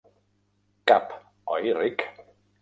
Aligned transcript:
Cap, 0.93 1.13
oi 1.57 1.71
Rick? 1.81 2.05